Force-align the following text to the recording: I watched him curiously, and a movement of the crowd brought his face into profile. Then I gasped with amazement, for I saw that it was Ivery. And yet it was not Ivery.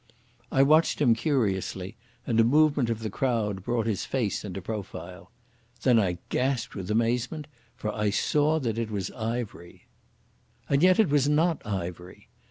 I 0.51 0.63
watched 0.63 0.99
him 0.99 1.13
curiously, 1.13 1.95
and 2.25 2.39
a 2.39 2.43
movement 2.43 2.89
of 2.89 3.01
the 3.03 3.09
crowd 3.11 3.63
brought 3.63 3.85
his 3.85 4.03
face 4.03 4.43
into 4.43 4.59
profile. 4.59 5.29
Then 5.83 5.99
I 5.99 6.17
gasped 6.29 6.73
with 6.73 6.89
amazement, 6.89 7.45
for 7.75 7.93
I 7.93 8.09
saw 8.09 8.57
that 8.61 8.79
it 8.79 8.89
was 8.89 9.11
Ivery. 9.11 9.85
And 10.67 10.81
yet 10.81 10.99
it 10.99 11.09
was 11.09 11.29
not 11.29 11.63
Ivery. 11.67 12.29